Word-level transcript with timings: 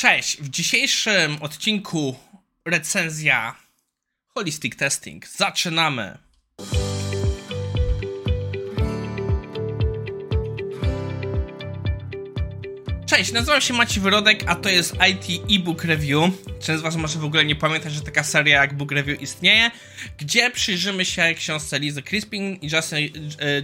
Cześć! 0.00 0.36
W 0.36 0.48
dzisiejszym 0.48 1.42
odcinku 1.42 2.16
recenzja 2.64 3.54
Holistic 4.26 4.76
Testing. 4.76 5.28
Zaczynamy! 5.28 6.18
Cześć, 13.06 13.32
nazywam 13.32 13.60
się 13.60 13.74
Maciej 13.74 14.02
Wyrodek, 14.02 14.44
a 14.46 14.54
to 14.54 14.68
jest 14.68 14.94
IT 15.10 15.42
e-book 15.50 15.84
review. 15.84 16.30
Część 16.60 16.78
z 16.78 16.82
Was 16.82 16.96
może 16.96 17.18
w 17.18 17.24
ogóle 17.24 17.44
nie 17.44 17.56
pamiętać, 17.56 17.92
że 17.92 18.00
taka 18.00 18.24
seria 18.24 18.60
jak 18.60 18.74
Book 18.76 18.92
Review 18.92 19.22
istnieje, 19.22 19.70
gdzie 20.18 20.50
przyjrzymy 20.50 21.04
się 21.04 21.34
książce 21.34 21.78
Lizy 21.78 22.02
Crispin 22.02 22.58
i 22.62 22.68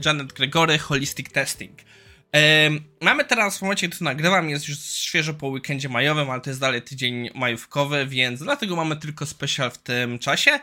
Janet 0.04 0.32
Gregory 0.32 0.78
Holistic 0.78 1.32
Testing. 1.32 1.78
Mamy 3.00 3.24
teraz 3.24 3.58
w 3.58 3.62
momencie, 3.62 3.88
gdy 3.88 4.04
nagrywam, 4.04 4.50
jest 4.50 4.68
już 4.68 4.78
świeżo 4.78 5.34
po 5.34 5.48
weekendzie 5.48 5.88
majowym, 5.88 6.30
ale 6.30 6.40
to 6.40 6.50
jest 6.50 6.60
dalej 6.60 6.82
tydzień 6.82 7.30
majówkowy, 7.34 8.06
więc 8.06 8.40
dlatego 8.40 8.76
mamy 8.76 8.96
tylko 8.96 9.26
special 9.26 9.70
w 9.70 9.78
tym 9.78 10.18
czasie. 10.18 10.60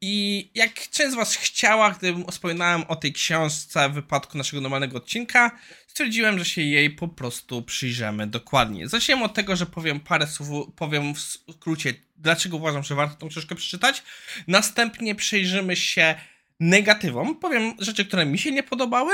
I 0.00 0.50
jak 0.54 0.74
część 0.90 1.12
z 1.12 1.14
Was 1.14 1.36
chciała, 1.36 1.90
gdy 1.90 2.14
wspominałem 2.30 2.84
o 2.88 2.96
tej 2.96 3.12
książce 3.12 3.88
w 3.88 3.92
wypadku 3.92 4.38
naszego 4.38 4.60
normalnego 4.60 4.96
odcinka, 4.96 5.58
stwierdziłem, 5.86 6.38
że 6.38 6.44
się 6.44 6.62
jej 6.62 6.90
po 6.90 7.08
prostu 7.08 7.62
przyjrzymy 7.62 8.26
dokładnie. 8.26 8.88
Zacznijmy 8.88 9.24
od 9.24 9.34
tego, 9.34 9.56
że 9.56 9.66
powiem 9.66 10.00
parę 10.00 10.26
słów, 10.26 10.74
powiem 10.76 11.14
w 11.14 11.20
skrócie, 11.20 11.94
dlaczego 12.16 12.56
uważam, 12.56 12.82
że 12.82 12.94
warto 12.94 13.16
tą 13.16 13.28
książkę 13.28 13.54
przeczytać. 13.54 14.02
Następnie 14.46 15.14
przyjrzymy 15.14 15.76
się 15.76 16.14
negatywom, 16.60 17.36
powiem 17.36 17.74
rzeczy, 17.78 18.04
które 18.04 18.26
mi 18.26 18.38
się 18.38 18.50
nie 18.50 18.62
podobały. 18.62 19.12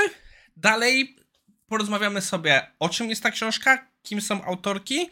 Dalej 0.57 1.20
porozmawiamy 1.71 2.21
sobie, 2.21 2.67
o 2.79 2.89
czym 2.89 3.09
jest 3.09 3.23
ta 3.23 3.31
książka, 3.31 3.87
kim 4.03 4.21
są 4.21 4.45
autorki, 4.45 5.09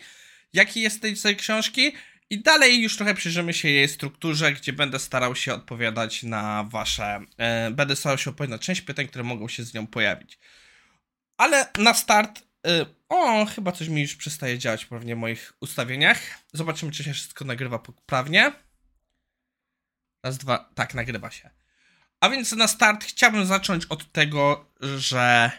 jaki 0.54 0.82
jest 0.82 1.02
tej, 1.02 1.16
tej 1.16 1.36
książki 1.36 1.92
i 2.30 2.42
dalej 2.42 2.82
już 2.82 2.98
trochę 2.98 3.14
przyjrzymy 3.14 3.54
się 3.54 3.70
jej 3.70 3.88
strukturze, 3.88 4.54
gdzie 4.54 4.74
będę 4.74 5.00
starał 5.00 5.36
się 5.36 5.54
odpowiadać 5.54 6.24
na 6.24 6.64
wasze, 6.64 7.20
e, 7.38 7.72
będę 7.72 7.96
starał 7.96 8.18
się 8.18 8.30
odpowiedzieć 8.30 8.52
na 8.52 8.60
część 8.60 8.82
pytań, 8.82 9.08
które 9.08 9.24
mogą 9.24 9.48
się 9.48 9.64
z 9.64 9.74
nią 9.74 9.88
pojawić. 9.88 10.40
Ale 11.38 11.70
na 11.78 11.94
start, 11.94 12.44
e, 12.68 12.86
o, 13.10 13.46
chyba 13.46 13.72
coś 13.72 13.88
mi 13.88 14.02
już 14.02 14.16
przestaje 14.16 14.58
działać 14.58 14.86
pewnie 14.86 15.16
w 15.16 15.20
moich 15.20 15.54
ustawieniach. 15.62 16.20
Zobaczymy, 16.54 16.92
czy 16.92 17.04
się 17.04 17.14
wszystko 17.14 17.46
nagrywa 17.46 17.80
poprawnie. 17.80 18.52
Raz, 20.24 20.38
dwa, 20.38 20.70
tak, 20.76 20.94
nagrywa 20.94 21.32
się. 21.32 21.50
A 22.20 22.30
więc 22.30 22.52
na 22.52 22.68
start 22.68 23.04
chciałbym 23.04 23.46
zacząć 23.46 23.86
od 23.86 24.12
tego, 24.12 24.66
że 24.82 25.52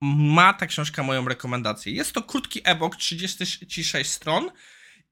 ma 0.00 0.52
ta 0.52 0.66
książka 0.66 1.02
moją 1.02 1.28
rekomendację. 1.28 1.92
Jest 1.92 2.12
to 2.12 2.22
krótki 2.22 2.60
e-book, 2.64 2.96
36 2.96 4.10
stron 4.10 4.50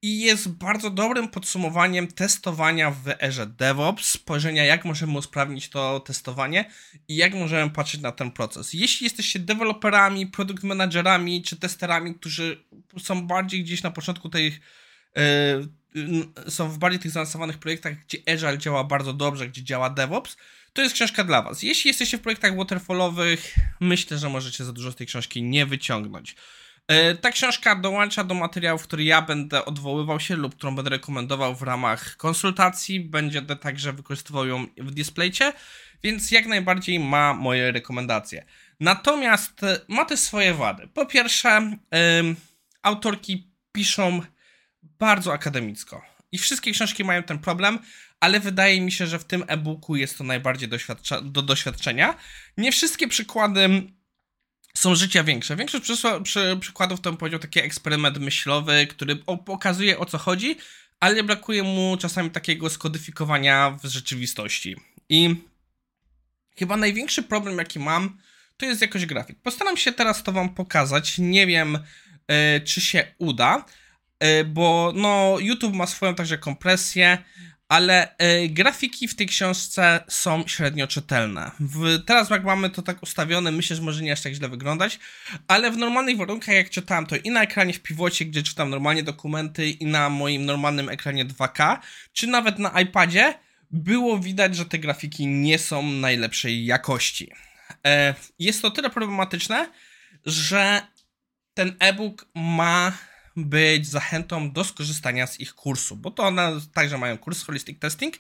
i 0.03 0.21
jest 0.21 0.49
bardzo 0.49 0.91
dobrym 0.91 1.29
podsumowaniem 1.29 2.07
testowania 2.07 2.91
w 2.91 3.09
erze 3.23 3.47
DevOps, 3.47 4.11
spojrzenia 4.11 4.65
jak 4.65 4.85
możemy 4.85 5.19
usprawnić 5.19 5.69
to 5.69 6.01
testowanie 6.01 6.71
i 7.09 7.17
jak 7.17 7.35
możemy 7.35 7.71
patrzeć 7.71 8.01
na 8.01 8.13
ten 8.13 8.31
proces. 8.31 8.73
Jeśli 8.73 9.05
jesteście 9.05 9.39
deweloperami, 9.39 10.27
produkt 10.27 10.63
managerami 10.63 11.43
czy 11.43 11.57
testerami, 11.57 12.15
którzy 12.15 12.65
są 13.03 13.27
bardziej 13.27 13.65
gdzieś 13.65 13.83
na 13.83 13.91
początku 13.91 14.29
tej 14.29 14.61
yy, 15.17 15.69
są 16.49 16.69
w 16.69 16.79
bardziej 16.79 17.01
tych 17.01 17.11
zaawansowanych 17.11 17.59
projektach, 17.59 17.95
gdzie 17.95 18.19
Agile 18.27 18.59
działa 18.59 18.85
bardzo 18.85 19.13
dobrze, 19.13 19.49
gdzie 19.49 19.65
działa 19.65 19.91
DevOps, 19.91 20.37
to 20.75 20.83
jest 20.83 20.95
książka 20.95 21.25
dla 21.25 21.43
Was. 21.43 21.63
Jeśli 21.63 21.89
jesteście 21.89 22.19
w 22.19 22.21
projektach 22.21 22.57
waterfallowych, 22.57 23.55
myślę, 23.81 24.19
że 24.19 24.29
możecie 24.29 24.65
za 24.65 24.73
dużo 24.73 24.93
z 24.93 24.97
tej 24.97 25.07
książki 25.07 25.43
nie 25.43 25.67
wyciągnąć. 25.67 26.37
E, 26.89 27.15
ta 27.15 27.31
książka 27.31 27.77
dołącza 27.77 28.25
do 28.25 28.35
materiałów, 28.35 28.83
który 28.83 29.05
ja 29.05 29.23
będę 29.23 29.65
odwoływał 29.65 30.21
się 30.21 30.37
lub 30.37 30.55
którą 30.55 30.77
będę 30.77 30.91
rekomendował 30.91 31.55
w 31.55 31.63
ramach 31.63 32.17
konsultacji. 32.17 33.01
Będę 33.01 33.57
także 33.57 33.93
wykorzystywał 33.93 34.47
ją 34.47 34.67
w 34.77 34.91
displaycie, 34.91 35.53
więc 36.03 36.31
jak 36.31 36.47
najbardziej 36.47 37.01
ma 37.01 37.35
moje 37.35 37.73
rekomendacje. 37.73 38.45
Natomiast 38.81 39.63
e, 39.63 39.81
ma 39.89 40.05
też 40.05 40.21
swoje 40.21 40.55
wady. 40.55 40.89
Po 40.89 41.07
pierwsze, 41.07 41.79
autorki 42.83 43.51
piszą 43.73 44.21
bardzo 44.83 45.33
akademicko. 45.33 46.14
I 46.35 46.39
wszystkie 46.39 46.73
książki 46.73 47.05
mają 47.05 47.23
ten 47.23 47.39
problem, 47.39 47.79
ale 48.21 48.41
wydaje 48.41 48.81
mi 48.81 48.93
się, 48.93 49.07
że 49.07 49.19
w 49.19 49.25
tym 49.25 49.45
e-booku 49.47 49.97
jest 49.97 50.19
to 50.19 50.25
najbardziej 50.25 50.69
do 51.23 51.43
doświadczenia. 51.43 52.15
Nie 52.59 52.73
wszystkie 52.73 53.09
przykłady 53.09 53.83
są 54.77 54.95
życia 54.95 55.25
większe. 55.25 55.57
Większość 55.57 55.85
przy, 55.85 55.97
przy, 56.23 56.57
przykładów 56.61 57.01
to 57.01 57.11
bym 57.11 57.17
powiedział 57.17 57.41
taki 57.41 57.61
eksperyment 57.61 58.19
myślowy, 58.19 58.87
który 58.87 59.17
pokazuje 59.47 59.99
o 59.99 60.07
co 60.07 60.19
chodzi, 60.19 60.57
ale 61.01 61.23
brakuje 61.23 61.63
mu 61.63 61.97
czasami 62.01 62.31
takiego 62.31 62.71
skodyfikowania 62.71 63.79
w 63.83 63.87
rzeczywistości. 63.87 64.77
I 65.09 65.37
chyba 66.59 66.77
największy 66.77 67.23
problem, 67.23 67.59
jaki 67.59 67.79
mam, 67.79 68.19
to 68.57 68.67
jest 68.67 68.81
jakość 68.81 69.07
grafik. 69.07 69.39
Postaram 69.43 69.77
się 69.77 69.93
teraz 69.93 70.23
to 70.23 70.33
wam 70.33 70.55
pokazać. 70.55 71.19
Nie 71.19 71.47
wiem, 71.47 71.79
yy, 72.29 72.61
czy 72.61 72.81
się 72.81 73.15
uda, 73.19 73.65
bo 74.45 74.93
no, 74.97 75.37
YouTube 75.41 75.75
ma 75.75 75.87
swoją 75.87 76.15
także 76.15 76.39
kompresję 76.39 77.19
ale 77.69 78.09
y, 78.45 78.49
grafiki 78.49 79.09
w 79.09 79.17
tej 79.17 79.27
książce 79.27 80.05
są 80.09 80.45
średnio 80.47 80.87
czytelne. 80.87 81.51
W, 81.61 82.05
teraz 82.07 82.31
jak 82.31 82.45
mamy 82.45 82.71
to 82.71 82.83
tak 82.83 83.03
ustawione, 83.03 83.53
myślę, 83.53 83.77
że 83.77 83.83
może 83.83 84.03
nie 84.03 84.13
aż 84.13 84.23
tak 84.23 84.35
źle 84.35 84.49
wyglądać, 84.49 84.99
ale 85.49 85.71
w 85.71 85.77
normalnych 85.77 86.17
warunkach 86.17 86.55
jak 86.55 86.71
czytałem 86.71 87.07
to 87.07 87.17
i 87.17 87.31
na 87.31 87.43
ekranie 87.43 87.73
w 87.73 87.83
piwocie, 87.83 88.25
gdzie 88.25 88.43
czytam 88.43 88.71
normalnie 88.71 89.03
dokumenty 89.03 89.71
i 89.71 89.87
na 89.87 90.09
moim 90.09 90.45
normalnym 90.45 90.89
ekranie 90.89 91.27
2K, 91.27 91.79
czy 92.13 92.27
nawet 92.27 92.59
na 92.59 92.81
iPadzie, 92.81 93.35
było 93.71 94.19
widać, 94.19 94.57
że 94.57 94.67
te 94.67 94.79
grafiki 94.79 95.27
nie 95.27 95.59
są 95.59 95.83
najlepszej 95.83 96.67
jakości. 96.67 97.33
E, 97.87 98.15
jest 98.39 98.63
to 98.63 98.71
tyle 98.71 98.91
problematyczne, 98.91 99.69
że 100.27 100.83
ten 101.55 101.77
e-book 101.79 102.27
ma 102.35 102.93
być 103.37 103.87
zachętą 103.87 104.51
do 104.51 104.65
skorzystania 104.65 105.27
z 105.27 105.41
ich 105.41 105.55
kursu, 105.55 105.97
bo 105.97 106.11
to 106.11 106.23
one 106.23 106.53
także 106.73 106.99
mają 106.99 107.19
kurs 107.19 107.45
Holistic 107.45 107.79
Testing 107.79 108.19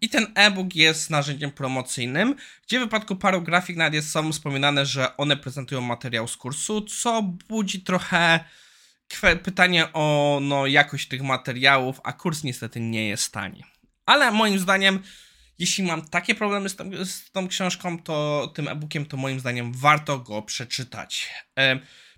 i 0.00 0.08
ten 0.08 0.26
e-book 0.34 0.74
jest 0.74 1.10
narzędziem 1.10 1.50
promocyjnym, 1.50 2.34
gdzie 2.66 2.78
w 2.78 2.82
wypadku 2.82 3.16
paru 3.16 3.42
grafik 3.42 3.76
nawet 3.76 3.94
jest 3.94 4.10
są 4.10 4.32
wspominane, 4.32 4.86
że 4.86 5.16
one 5.16 5.36
prezentują 5.36 5.80
materiał 5.80 6.28
z 6.28 6.36
kursu, 6.36 6.80
co 6.80 7.22
budzi 7.22 7.80
trochę 7.80 8.44
pytanie 9.42 9.92
o 9.92 10.38
no, 10.42 10.66
jakość 10.66 11.08
tych 11.08 11.22
materiałów, 11.22 12.00
a 12.04 12.12
kurs 12.12 12.44
niestety 12.44 12.80
nie 12.80 13.08
jest 13.08 13.32
tani. 13.32 13.64
Ale 14.06 14.30
moim 14.30 14.58
zdaniem, 14.58 15.02
jeśli 15.58 15.84
mam 15.84 16.08
takie 16.08 16.34
problemy 16.34 16.68
z 16.68 16.76
tą, 16.76 16.90
z 17.04 17.30
tą 17.30 17.48
książką, 17.48 18.02
to 18.02 18.52
tym 18.54 18.68
e-bookiem, 18.68 19.06
to 19.06 19.16
moim 19.16 19.40
zdaniem 19.40 19.72
warto 19.72 20.18
go 20.18 20.42
przeczytać. 20.42 21.30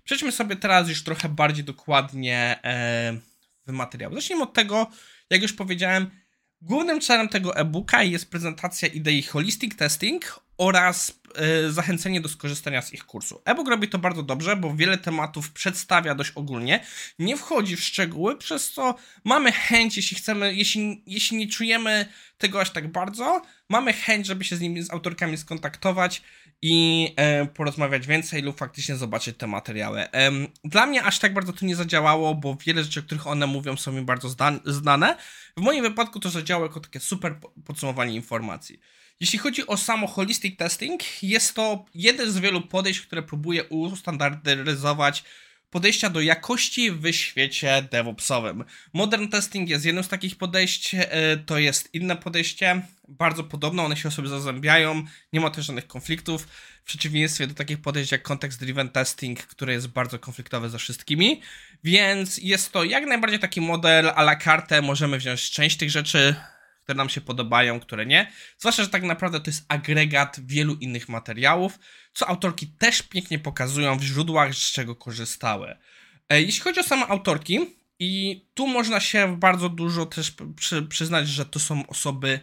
Przejdźmy 0.07 0.31
sobie 0.31 0.55
teraz 0.55 0.89
już 0.89 1.03
trochę 1.03 1.29
bardziej 1.29 1.63
dokładnie 1.63 2.59
e, 2.63 3.17
w 3.67 3.71
materiał. 3.71 4.13
Zacznijmy 4.13 4.43
od 4.43 4.53
tego, 4.53 4.87
jak 5.29 5.41
już 5.41 5.53
powiedziałem, 5.53 6.09
głównym 6.61 7.01
celem 7.01 7.29
tego 7.29 7.55
e-booka 7.55 8.03
jest 8.03 8.31
prezentacja 8.31 8.87
idei 8.87 9.23
holistic 9.23 9.75
testing 9.75 10.39
oraz 10.57 11.19
e, 11.35 11.71
zachęcenie 11.71 12.21
do 12.21 12.29
skorzystania 12.29 12.81
z 12.81 12.93
ich 12.93 13.05
kursu. 13.05 13.41
E-book 13.45 13.67
robi 13.67 13.87
to 13.87 13.99
bardzo 13.99 14.23
dobrze, 14.23 14.55
bo 14.55 14.75
wiele 14.75 14.97
tematów 14.97 15.51
przedstawia 15.51 16.15
dość 16.15 16.31
ogólnie, 16.35 16.85
nie 17.19 17.37
wchodzi 17.37 17.75
w 17.75 17.83
szczegóły, 17.83 18.37
przez 18.37 18.71
co 18.71 18.95
mamy 19.23 19.51
chęć, 19.51 19.97
jeśli 19.97 20.17
chcemy, 20.17 20.55
jeśli, 20.55 21.03
jeśli 21.07 21.37
nie 21.37 21.47
czujemy 21.47 22.05
tego 22.37 22.61
aż 22.61 22.69
tak 22.69 22.91
bardzo, 22.91 23.41
mamy 23.69 23.93
chęć, 23.93 24.27
żeby 24.27 24.43
się 24.43 24.55
z 24.55 24.61
nimi, 24.61 24.83
z 24.83 24.91
autorkami 24.91 25.37
skontaktować 25.37 26.21
i 26.61 27.13
e, 27.15 27.45
porozmawiać 27.45 28.07
więcej 28.07 28.41
lub 28.41 28.57
faktycznie 28.57 28.95
zobaczyć 28.95 29.37
te 29.37 29.47
materiały. 29.47 30.03
Dla 30.63 30.85
mnie 30.85 31.03
aż 31.03 31.19
tak 31.19 31.33
bardzo 31.33 31.53
to 31.53 31.65
nie 31.65 31.75
zadziałało, 31.75 32.35
bo 32.35 32.57
wiele 32.65 32.83
rzeczy, 32.83 32.99
o 32.99 33.03
których 33.03 33.27
one 33.27 33.47
mówią, 33.47 33.77
są 33.77 33.91
mi 33.91 34.01
bardzo 34.01 34.35
znane. 34.65 35.17
W 35.57 35.61
moim 35.61 35.83
wypadku 35.83 36.19
to 36.19 36.29
zadziałało 36.29 36.67
jako 36.67 36.79
takie 36.79 36.99
super 36.99 37.35
podsumowanie 37.65 38.15
informacji. 38.15 38.79
Jeśli 39.19 39.39
chodzi 39.39 39.67
o 39.67 39.77
samo 39.77 40.07
holistic 40.07 40.57
testing, 40.57 41.23
jest 41.23 41.53
to 41.53 41.85
jeden 41.95 42.31
z 42.31 42.39
wielu 42.39 42.61
podejść, 42.61 43.01
które 43.01 43.23
próbuje 43.23 43.63
ustandaryzować 43.63 45.23
podejścia 45.69 46.09
do 46.09 46.21
jakości 46.21 46.91
w 46.91 47.11
świecie 47.11 47.87
DevOpsowym. 47.91 48.63
Modern 48.93 49.27
testing 49.27 49.69
jest 49.69 49.85
jednym 49.85 50.03
z 50.03 50.07
takich 50.07 50.35
podejść, 50.35 50.95
e, 50.95 51.37
to 51.37 51.57
jest 51.57 51.93
inne 51.93 52.15
podejście, 52.15 52.81
bardzo 53.07 53.43
podobne, 53.43 53.83
one 53.83 53.97
się 53.97 54.07
o 54.07 54.11
sobie 54.11 54.27
zazębiają, 54.27 55.05
nie 55.33 55.39
ma 55.39 55.49
też 55.49 55.65
żadnych 55.65 55.87
konfliktów, 55.87 56.47
w 56.83 56.87
przeciwieństwie 56.87 57.47
do 57.47 57.53
takich 57.53 57.81
podejść 57.81 58.11
jak 58.11 58.21
context 58.21 58.59
driven 58.59 58.89
testing, 58.89 59.39
które 59.39 59.73
jest 59.73 59.87
bardzo 59.87 60.19
konfliktowe 60.19 60.69
ze 60.69 60.77
wszystkimi, 60.77 61.41
więc 61.83 62.37
jest 62.37 62.71
to 62.71 62.83
jak 62.83 63.05
najbardziej 63.05 63.39
taki 63.39 63.61
model 63.61 64.11
a 64.15 64.21
la 64.21 64.35
carte, 64.35 64.81
możemy 64.81 65.17
wziąć 65.17 65.51
część 65.51 65.77
tych 65.77 65.89
rzeczy, 65.89 66.35
które 66.87 66.97
nam 66.97 67.09
się 67.09 67.21
podobają, 67.21 67.79
które 67.79 68.05
nie. 68.05 68.31
Zwłaszcza, 68.57 68.83
że 68.83 68.89
tak 68.89 69.03
naprawdę 69.03 69.39
to 69.39 69.49
jest 69.49 69.65
agregat 69.67 70.39
wielu 70.45 70.75
innych 70.75 71.09
materiałów, 71.09 71.79
co 72.13 72.27
autorki 72.27 72.67
też 72.67 73.01
pięknie 73.01 73.39
pokazują 73.39 73.97
w 73.97 74.03
źródłach, 74.03 74.53
z 74.53 74.71
czego 74.71 74.95
korzystały. 74.95 75.77
E, 76.29 76.41
jeśli 76.41 76.61
chodzi 76.61 76.79
o 76.79 76.83
same 76.83 77.07
autorki, 77.07 77.59
I 77.99 78.45
tu 78.53 78.67
można 78.67 78.99
się 78.99 79.37
bardzo 79.37 79.69
dużo 79.69 80.05
też 80.05 80.33
przy, 80.55 80.83
przyznać, 80.83 81.27
że 81.27 81.45
to 81.45 81.59
są 81.59 81.87
osoby 81.87 82.39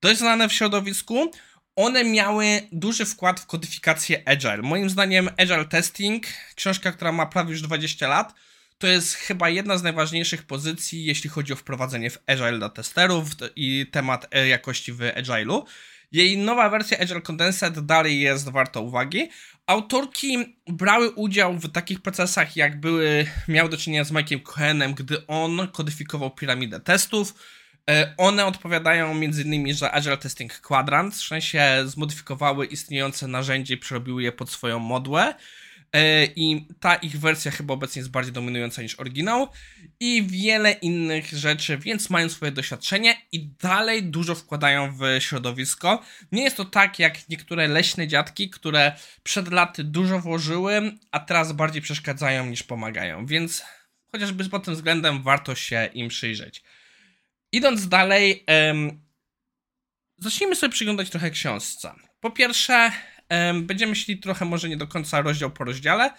dość 0.00 0.18
znane 0.18 0.48
w 0.48 0.52
środowisku. 0.52 1.30
One 1.76 2.04
miały 2.04 2.68
duży 2.72 3.04
wkład 3.04 3.40
w 3.40 3.46
kodyfikację 3.46 4.22
Agile. 4.28 4.62
Moim 4.62 4.90
zdaniem 4.90 5.28
Agile 5.38 5.64
Testing, 5.64 6.26
książka, 6.54 6.92
która 6.92 7.12
ma 7.12 7.26
prawie 7.26 7.50
już 7.50 7.62
20 7.62 8.08
lat, 8.08 8.34
to 8.82 8.86
jest 8.86 9.14
chyba 9.14 9.48
jedna 9.48 9.78
z 9.78 9.82
najważniejszych 9.82 10.42
pozycji, 10.42 11.04
jeśli 11.04 11.30
chodzi 11.30 11.52
o 11.52 11.56
wprowadzenie 11.56 12.10
w 12.10 12.18
Agile 12.26 12.58
dla 12.58 12.68
testerów 12.68 13.28
i 13.56 13.86
temat 13.92 14.26
e, 14.30 14.48
jakości 14.48 14.92
w 14.92 14.98
Agile'u. 14.98 15.62
Jej 16.12 16.38
nowa 16.38 16.70
wersja 16.70 16.98
Agile 16.98 17.20
Condensed 17.20 17.80
dalej 17.80 18.20
jest 18.20 18.48
warta 18.48 18.80
uwagi. 18.80 19.28
Autorki 19.66 20.56
brały 20.68 21.10
udział 21.10 21.58
w 21.58 21.72
takich 21.72 22.00
procesach, 22.00 22.56
jak 22.56 22.80
były, 22.80 23.26
miały 23.48 23.68
do 23.68 23.76
czynienia 23.76 24.04
z 24.04 24.12
Mike'iem 24.12 24.42
Cohenem, 24.42 24.94
gdy 24.94 25.26
on 25.26 25.68
kodyfikował 25.72 26.30
piramidę 26.30 26.80
testów. 26.80 27.34
E, 27.90 28.14
one 28.16 28.46
odpowiadają 28.46 29.10
m.in., 29.10 29.74
że 29.74 29.92
Agile 29.92 30.16
Testing 30.16 30.60
Quadrant, 30.60 31.14
w 31.14 31.26
sensie 31.26 31.82
zmodyfikowały 31.84 32.66
istniejące 32.66 33.28
narzędzie 33.28 33.74
i 33.74 33.78
przerobiły 33.78 34.22
je 34.22 34.32
pod 34.32 34.50
swoją 34.50 34.78
modłę. 34.78 35.34
E, 35.92 36.24
i 36.24 36.66
ta 36.80 36.94
ich 36.94 37.20
wersja 37.20 37.50
chyba 37.50 37.74
obecnie 37.74 38.00
jest 38.00 38.10
bardziej 38.10 38.32
dominująca 38.32 38.82
niż 38.82 38.94
oryginał 38.94 39.48
i 40.00 40.22
wiele 40.26 40.72
innych 40.72 41.28
rzeczy, 41.28 41.78
więc 41.78 42.10
mają 42.10 42.28
swoje 42.28 42.52
doświadczenie 42.52 43.16
i 43.32 43.46
dalej 43.46 44.02
dużo 44.02 44.34
wkładają 44.34 44.96
w 44.96 45.02
środowisko. 45.18 46.02
Nie 46.32 46.42
jest 46.42 46.56
to 46.56 46.64
tak 46.64 46.98
jak 46.98 47.28
niektóre 47.28 47.68
leśne 47.68 48.08
dziadki, 48.08 48.50
które 48.50 48.92
przed 49.22 49.52
laty 49.52 49.84
dużo 49.84 50.18
włożyły, 50.18 50.98
a 51.10 51.20
teraz 51.20 51.52
bardziej 51.52 51.82
przeszkadzają 51.82 52.46
niż 52.46 52.62
pomagają, 52.62 53.26
więc 53.26 53.62
chociażby 54.12 54.48
pod 54.48 54.64
tym 54.64 54.74
względem 54.74 55.22
warto 55.22 55.54
się 55.54 55.90
im 55.94 56.08
przyjrzeć. 56.08 56.62
Idąc 57.52 57.88
dalej, 57.88 58.44
zacznijmy 60.18 60.56
sobie 60.56 60.72
przyglądać 60.72 61.10
trochę 61.10 61.30
książce. 61.30 61.92
Po 62.20 62.30
pierwsze, 62.30 62.92
Będziemy 63.62 63.94
szli 63.94 64.18
trochę 64.18 64.44
może 64.44 64.68
nie 64.68 64.76
do 64.76 64.86
końca 64.86 65.20
rozdział 65.20 65.50
po 65.50 65.64
rozdziale, 65.64 66.10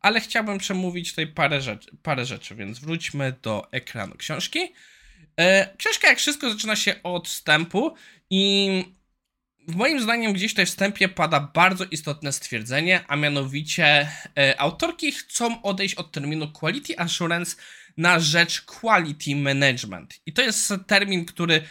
ale 0.00 0.20
chciałbym 0.20 0.58
przemówić 0.58 1.10
tutaj 1.10 1.26
parę 1.26 1.60
rzeczy, 1.60 1.90
parę 2.02 2.26
rzeczy 2.26 2.54
więc 2.54 2.78
wróćmy 2.78 3.34
do 3.42 3.68
ekranu 3.72 4.14
książki. 4.14 4.58
E, 5.36 5.76
książka 5.76 6.08
jak 6.08 6.18
wszystko 6.18 6.50
zaczyna 6.50 6.76
się 6.76 7.02
od 7.02 7.28
wstępu 7.28 7.94
i 8.30 8.84
w 9.68 9.76
moim 9.76 10.00
zdaniem 10.00 10.32
gdzieś 10.32 10.52
tutaj 10.52 10.66
wstępie 10.66 11.08
pada 11.08 11.40
bardzo 11.54 11.84
istotne 11.84 12.32
stwierdzenie, 12.32 13.04
a 13.08 13.16
mianowicie 13.16 14.08
e, 14.38 14.60
autorki 14.60 15.12
chcą 15.12 15.62
odejść 15.62 15.94
od 15.94 16.12
terminu 16.12 16.52
quality 16.52 16.98
assurance 16.98 17.56
na 17.96 18.20
rzecz 18.20 18.60
quality 18.60 19.36
management. 19.36 20.20
I 20.26 20.32
to 20.32 20.42
jest 20.42 20.72
termin, 20.86 21.24
który 21.24 21.62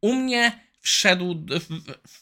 u 0.00 0.14
mnie 0.14 0.66
wszedł, 0.80 1.46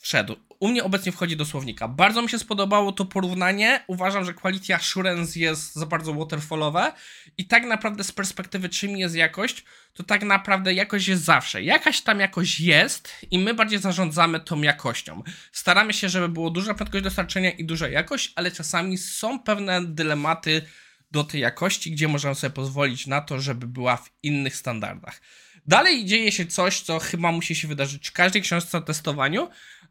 wszedł, 0.00 0.36
u 0.64 0.68
mnie 0.68 0.84
obecnie 0.84 1.12
wchodzi 1.12 1.36
do 1.36 1.44
słownika. 1.44 1.88
Bardzo 1.88 2.22
mi 2.22 2.28
się 2.28 2.38
spodobało 2.38 2.92
to 2.92 3.04
porównanie. 3.04 3.84
Uważam, 3.86 4.24
że 4.24 4.34
quality 4.34 4.74
assurance 4.74 5.40
jest 5.40 5.74
za 5.74 5.86
bardzo 5.86 6.14
waterfallowe 6.14 6.92
i 7.38 7.46
tak 7.46 7.66
naprawdę 7.66 8.04
z 8.04 8.12
perspektywy 8.12 8.68
czym 8.68 8.96
jest 8.96 9.14
jakość, 9.14 9.64
to 9.92 10.02
tak 10.02 10.22
naprawdę 10.22 10.74
jakość 10.74 11.08
jest 11.08 11.24
zawsze. 11.24 11.62
Jakaś 11.62 12.00
tam 12.00 12.20
jakość 12.20 12.60
jest 12.60 13.12
i 13.30 13.38
my 13.38 13.54
bardziej 13.54 13.78
zarządzamy 13.78 14.40
tą 14.40 14.62
jakością. 14.62 15.22
Staramy 15.52 15.92
się, 15.92 16.08
żeby 16.08 16.28
było 16.28 16.50
duża 16.50 16.74
prędkość 16.74 17.04
dostarczenia 17.04 17.50
i 17.50 17.64
duża 17.64 17.88
jakość, 17.88 18.32
ale 18.36 18.50
czasami 18.50 18.98
są 18.98 19.38
pewne 19.38 19.84
dylematy 19.84 20.62
do 21.10 21.24
tej 21.24 21.40
jakości, 21.40 21.90
gdzie 21.90 22.08
możemy 22.08 22.34
sobie 22.34 22.52
pozwolić 22.54 23.06
na 23.06 23.20
to, 23.20 23.40
żeby 23.40 23.66
była 23.66 23.96
w 23.96 24.10
innych 24.22 24.56
standardach. 24.56 25.20
Dalej 25.66 26.04
dzieje 26.04 26.32
się 26.32 26.46
coś, 26.46 26.80
co 26.80 26.98
chyba 26.98 27.32
musi 27.32 27.54
się 27.54 27.68
wydarzyć 27.68 28.08
w 28.08 28.12
każdej 28.12 28.42
książce 28.42 28.78
o 28.78 28.80
testowaniu, 28.80 29.48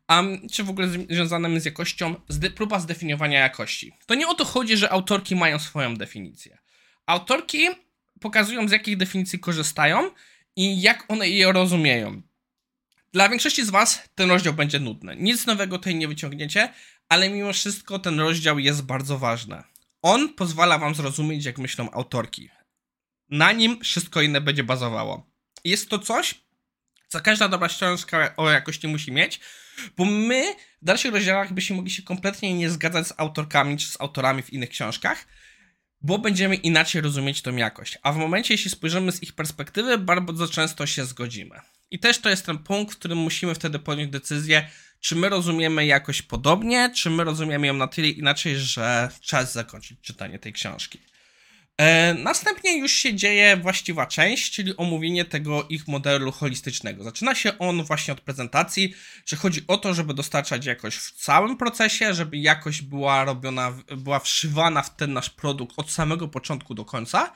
um, 0.10 0.50
czy 0.52 0.64
w 0.64 0.70
ogóle 0.70 0.88
związanym 0.88 1.60
z 1.60 1.66
jakością, 1.66 2.16
próba 2.56 2.80
zdefiniowania 2.80 3.40
jakości. 3.40 3.94
To 4.06 4.16
nie 4.16 4.28
o 4.28 4.34
to 4.34 4.46
chodzi, 4.46 4.78
że 4.78 4.92
autorki 4.92 5.36
mają 5.36 5.60
swoją 5.60 5.96
definicję. 5.96 6.58
Autorki 7.06 7.68
pokazują, 8.20 8.68
z 8.68 8.72
jakich 8.72 8.98
definicji 8.98 9.40
korzystają 9.40 10.12
i 10.56 10.82
jak 10.82 11.06
one 11.08 11.30
je 11.30 11.52
rozumieją. 11.52 12.22
Dla 13.14 13.30
większości 13.30 13.66
z 13.66 13.70
Was 13.70 14.10
ten 14.16 14.30
rozdział 14.30 14.54
będzie 14.54 14.80
nudny. 14.80 15.16
Nic 15.20 15.46
nowego 15.46 15.78
tutaj 15.78 15.96
nie 15.96 16.08
wyciągniecie, 16.08 16.74
ale 17.10 17.30
mimo 17.30 17.54
wszystko 17.54 18.00
ten 18.00 18.20
rozdział 18.20 18.60
jest 18.60 18.82
bardzo 18.82 19.18
ważny. 19.18 19.64
On 20.02 20.34
pozwala 20.34 20.78
Wam 20.78 20.96
zrozumieć, 20.96 21.46
jak 21.46 21.58
myślą 21.58 21.92
autorki. 21.92 22.50
Na 23.30 23.52
nim 23.52 23.80
wszystko 23.80 24.22
inne 24.22 24.42
będzie 24.42 24.64
bazowało. 24.64 25.33
Jest 25.64 25.90
to 25.90 26.00
coś, 26.00 26.36
co 27.08 27.22
każda 27.22 27.48
dobra 27.48 27.68
książka 27.68 28.34
o 28.38 28.52
jakości 28.52 28.88
musi 28.88 29.12
mieć, 29.12 29.40
bo 29.98 30.06
my 30.06 30.56
w 30.82 30.86
dalszych 30.86 31.14
rozdziałach 31.14 31.54
byśmy 31.54 31.76
mogli 31.76 31.92
się 31.92 32.04
kompletnie 32.04 32.54
nie 32.54 32.70
zgadzać 32.70 33.08
z 33.08 33.14
autorkami 33.18 33.78
czy 33.78 33.88
z 33.88 34.02
autorami 34.02 34.44
w 34.44 34.54
innych 34.54 34.70
książkach, 34.70 35.26
bo 36.02 36.18
będziemy 36.18 36.56
inaczej 36.56 37.02
rozumieć 37.02 37.42
tą 37.42 37.56
jakość. 37.56 37.98
A 38.04 38.12
w 38.12 38.18
momencie, 38.18 38.54
jeśli 38.54 38.72
spojrzymy 38.72 39.12
z 39.12 39.24
ich 39.24 39.34
perspektywy, 39.34 39.98
bardzo 39.98 40.48
często 40.48 40.86
się 40.86 41.06
zgodzimy. 41.06 41.60
I 41.92 42.00
też 42.00 42.20
to 42.20 42.30
jest 42.30 42.46
ten 42.46 42.58
punkt, 42.58 42.94
w 42.94 43.00
którym 43.00 43.18
musimy 43.18 43.56
wtedy 43.56 43.80
podjąć 43.80 44.12
decyzję, 44.12 44.70
czy 45.00 45.16
my 45.16 45.30
rozumiemy 45.30 45.86
jakość 45.86 46.22
podobnie, 46.22 46.92
czy 46.96 47.10
my 47.10 47.24
rozumiemy 47.24 47.68
ją 47.68 47.74
na 47.74 47.88
tyle 47.88 48.08
inaczej, 48.08 48.58
że 48.58 49.10
czas 49.22 49.54
zakończyć 49.54 50.02
czytanie 50.02 50.40
tej 50.40 50.54
książki. 50.54 51.00
E, 51.78 52.14
następnie 52.14 52.78
już 52.78 52.92
się 52.92 53.14
dzieje 53.14 53.58
właściwa 53.58 54.06
część, 54.06 54.52
czyli 54.52 54.78
omówienie 54.78 55.26
tego 55.26 55.64
ich 55.70 55.88
modelu 55.88 56.32
holistycznego. 56.32 57.04
Zaczyna 57.04 57.36
się 57.36 57.58
on 57.58 57.84
właśnie 57.84 58.14
od 58.14 58.22
prezentacji, 58.22 58.94
że 59.26 59.36
chodzi 59.36 59.62
o 59.68 59.78
to, 59.78 59.94
żeby 59.94 60.14
dostarczać 60.14 60.66
jakość 60.66 60.98
w 60.98 61.12
całym 61.12 61.58
procesie, 61.58 62.14
żeby 62.14 62.38
jakość 62.38 62.82
była 62.82 63.26
robiona, 63.26 63.74
była 63.98 64.20
wszywana 64.20 64.82
w 64.82 64.96
ten 64.96 65.14
nasz 65.14 65.30
produkt 65.30 65.74
od 65.78 65.92
samego 65.92 66.28
początku 66.28 66.74
do 66.74 66.86
końca 66.86 67.34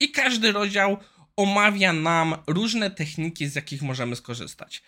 i 0.00 0.10
każdy 0.10 0.52
rozdział 0.52 0.96
omawia 1.36 1.92
nam 1.92 2.36
różne 2.46 2.90
techniki, 2.90 3.48
z 3.48 3.54
jakich 3.54 3.82
możemy 3.82 4.16
skorzystać. 4.16 4.82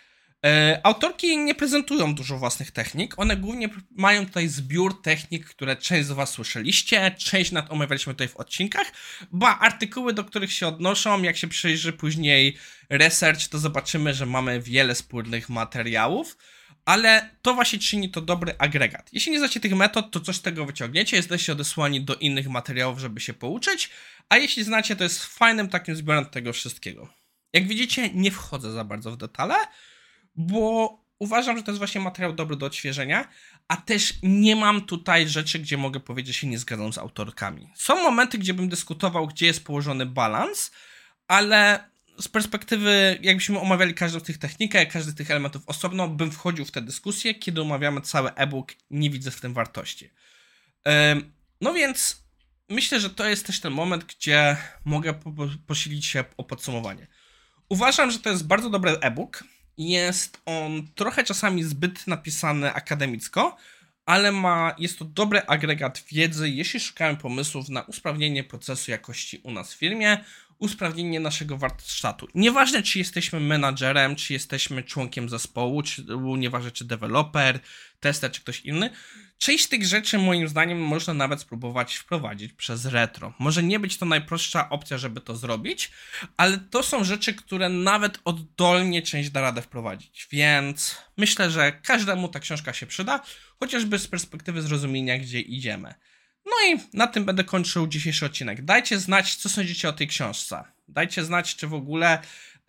E, 0.47 0.81
autorki 0.83 1.39
nie 1.39 1.55
prezentują 1.55 2.15
dużo 2.15 2.39
własnych 2.39 2.71
technik. 2.71 3.19
One 3.19 3.37
głównie 3.37 3.69
mają 3.91 4.27
tutaj 4.27 4.49
zbiór 4.49 5.03
technik, 5.03 5.47
które 5.47 5.77
część 5.77 6.09
z 6.09 6.12
Was 6.12 6.31
słyszeliście, 6.31 7.11
część 7.19 7.53
nad 7.53 7.71
omawialiśmy 7.73 8.15
tutaj 8.15 8.29
w 8.29 8.37
odcinkach, 8.37 8.93
bo 9.33 9.49
artykuły, 9.49 10.12
do 10.12 10.25
których 10.25 10.53
się 10.53 10.67
odnoszą, 10.67 11.23
jak 11.23 11.37
się 11.37 11.49
przyjrzy 11.49 11.93
później 11.93 12.56
research, 12.91 13.49
to 13.49 13.59
zobaczymy, 13.59 14.14
że 14.14 14.26
mamy 14.26 14.61
wiele 14.61 14.95
spójnych 14.95 15.49
materiałów, 15.49 16.37
ale 16.85 17.31
to 17.43 17.55
właśnie 17.55 17.78
czyni 17.78 18.11
to 18.11 18.21
dobry 18.21 18.55
agregat. 18.59 19.11
Jeśli 19.12 19.33
nie 19.33 19.38
znacie 19.38 19.61
tych 19.61 19.76
metod, 19.76 20.11
to 20.11 20.21
coś 20.21 20.37
z 20.37 20.43
tego 20.43 20.66
wyciągniecie, 20.66 21.16
jesteście 21.16 21.52
odesłani 21.52 22.00
do 22.00 22.14
innych 22.14 22.49
materiałów, 22.49 22.99
żeby 22.99 23.21
się 23.21 23.35
pouczyć, 23.35 23.90
a 24.28 24.37
jeśli 24.37 24.64
znacie, 24.64 24.97
to 24.97 25.05
jest 25.05 25.25
fajnym 25.25 25.69
takim 25.69 25.97
zbiorem 25.97 26.26
tego 26.26 26.52
wszystkiego. 26.52 27.09
Jak 27.52 27.69
widzicie, 27.69 28.11
nie 28.14 28.31
wchodzę 28.31 28.73
za 28.73 28.85
bardzo 28.85 29.11
w 29.11 29.16
detale, 29.16 29.55
bo 30.35 30.99
uważam, 31.19 31.57
że 31.57 31.62
to 31.62 31.71
jest 31.71 31.79
właśnie 31.79 32.01
materiał 32.01 32.33
dobry 32.33 32.57
do 32.57 32.67
odświeżenia, 32.67 33.29
a 33.69 33.77
też 33.77 34.15
nie 34.23 34.57
mam 34.57 34.81
tutaj 34.87 35.29
rzeczy, 35.29 35.59
gdzie 35.59 35.77
mogę 35.77 36.01
powiedzieć, 36.01 36.35
że 36.35 36.41
się 36.41 36.47
nie 36.47 36.59
zgadzam 36.59 36.93
z 36.93 36.99
autorkami. 36.99 37.69
Są 37.75 38.03
momenty, 38.03 38.39
gdzie 38.39 38.55
bym 38.55 38.69
dyskutował, 38.69 39.27
gdzie 39.27 39.47
jest 39.47 39.65
położony 39.65 40.07
balans, 40.07 40.71
ale 41.29 41.91
z 42.21 42.29
perspektywy, 42.29 43.19
jakbyśmy 43.23 43.61
omawiali 43.61 43.95
każdą 43.95 44.21
z 44.21 44.23
tych 44.23 44.39
technik, 44.39 44.73
każdy 44.93 45.12
z 45.12 45.15
tych 45.15 45.31
elementów 45.31 45.62
osobno, 45.67 46.09
bym 46.09 46.31
wchodził 46.31 46.65
w 46.65 46.71
tę 46.71 46.83
dyskusję, 46.83 47.35
kiedy 47.35 47.61
omawiamy 47.61 48.01
cały 48.01 48.35
e-book, 48.35 48.73
nie 48.91 49.11
widzę 49.11 49.31
w 49.31 49.41
tym 49.41 49.55
wartości. 49.55 50.11
No 51.61 51.75
więc 51.75 52.23
myślę, 52.69 53.01
że 53.01 53.11
to 53.11 53.29
jest 53.29 53.47
też 53.47 53.61
ten 53.61 53.73
moment, 53.73 54.05
gdzie 54.05 54.57
mogę 54.85 55.15
posilić 55.67 56.07
się 56.07 56.25
o 56.37 56.45
podsumowanie. 56.45 57.07
Uważam, 57.69 58.11
że 58.11 58.19
to 58.19 58.31
jest 58.31 58.47
bardzo 58.47 58.71
dobry 58.71 58.91
e-book. 58.91 59.45
Jest 59.79 60.43
on 60.47 60.88
trochę 60.95 61.25
czasami 61.25 61.64
zbyt 61.64 62.07
napisany 62.07 62.73
akademicko, 62.73 63.57
ale 64.07 64.33
ma, 64.33 64.75
jest 64.79 64.99
to 64.99 65.05
dobry 65.05 65.47
agregat 65.47 66.05
wiedzy, 66.12 66.49
jeśli 66.49 66.81
szukamy 66.81 67.17
pomysłów 67.17 67.69
na 67.69 67.83
usprawnienie 67.83 68.45
procesu 68.45 68.91
jakości 68.91 69.41
u 69.43 69.50
nas 69.50 69.75
w 69.75 69.79
firmie, 69.79 70.25
usprawnienie 70.62 71.21
naszego 71.21 71.57
warsztatu. 71.59 72.28
Nieważne, 72.35 72.83
czy 72.83 72.99
jesteśmy 72.99 73.40
menadżerem, 73.40 74.16
czy 74.16 74.33
jesteśmy 74.33 74.83
członkiem 74.83 75.28
zespołu, 75.28 75.83
czy 75.83 76.04
nieważne, 76.38 76.71
czy 76.71 76.85
deweloper, 76.85 77.61
tester, 78.00 78.31
czy 78.31 78.40
ktoś 78.40 78.61
inny, 78.61 78.90
część 79.38 79.69
tych 79.69 79.87
rzeczy 79.87 80.19
moim 80.19 80.49
zdaniem 80.49 80.81
można 80.83 81.14
nawet 81.14 81.40
spróbować 81.40 81.97
wprowadzić 81.97 82.52
przez 82.52 82.87
retro. 82.87 83.35
Może 83.38 83.62
nie 83.62 83.78
być 83.81 83.97
to 83.97 84.07
najprostsza 84.07 84.71
opcja, 84.71 84.99
żeby 84.99 85.21
to 85.21 85.37
zrobić, 85.37 85.90
ale 86.37 86.59
to 86.59 86.83
są 86.83 87.04
rzeczy, 87.04 87.35
które 87.35 87.69
nawet 87.69 88.19
oddolnie 88.25 89.02
część 89.02 89.31
da 89.31 89.40
radę 89.40 89.62
wprowadzić, 89.62 90.28
więc 90.31 90.97
myślę, 91.16 91.50
że 91.50 91.73
każdemu 91.73 92.28
ta 92.28 92.40
książka 92.40 92.73
się 92.73 92.87
przyda, 92.87 93.21
chociażby 93.61 93.99
z 93.99 94.07
perspektywy 94.09 94.62
zrozumienia, 94.62 95.19
gdzie 95.19 95.40
idziemy. 95.40 95.95
No 96.44 96.52
i 96.66 96.96
na 96.96 97.06
tym 97.06 97.25
będę 97.25 97.44
kończył 97.44 97.87
dzisiejszy 97.87 98.26
odcinek. 98.26 98.64
Dajcie 98.64 98.99
znać, 98.99 99.37
co 99.37 99.49
sądzicie 99.49 99.88
o 99.88 99.92
tej 99.92 100.08
książce. 100.08 100.64
Dajcie 100.88 101.25
znać, 101.25 101.56
czy 101.56 101.66
w 101.66 101.75
ogóle 101.75 102.18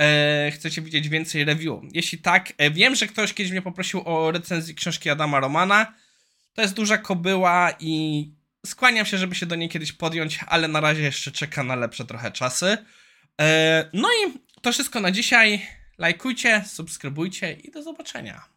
e, 0.02 0.52
chcecie 0.52 0.82
widzieć 0.82 1.10
więcej 1.10 1.46
review. 1.46 1.80
Jeśli 1.94 2.18
tak, 2.18 2.54
e, 2.58 2.72
wiem, 2.72 2.96
że 2.96 3.08
ktoś 3.08 3.34
kiedyś 3.34 3.52
mnie 3.52 3.62
poprosił 3.62 4.02
o 4.06 4.32
recenzję 4.32 4.74
książki 4.74 5.10
Adama 5.10 5.40
Romana. 5.40 5.94
To 6.54 6.62
jest 6.62 6.74
duża 6.74 6.98
kobyła 6.98 7.72
i 7.80 8.28
skłaniam 8.66 9.06
się, 9.06 9.18
żeby 9.18 9.36
się 9.36 9.46
do 9.46 9.56
niej 9.56 9.70
kiedyś 9.70 9.92
podjąć, 9.92 10.40
ale 10.48 10.68
na 10.68 10.82
razie 10.82 11.02
jeszcze 11.02 11.32
czeka 11.32 11.64
na 11.64 11.76
lepsze 11.76 12.06
trochę 12.06 12.32
czasy. 12.32 12.78
E, 13.42 13.90
no 13.94 14.10
i 14.10 14.34
to 14.62 14.72
wszystko 14.72 15.00
na 15.00 15.12
dzisiaj. 15.12 15.68
Lajkujcie, 15.98 16.64
subskrybujcie 16.68 17.54
i 17.54 17.72
do 17.72 17.84
zobaczenia. 17.84 18.53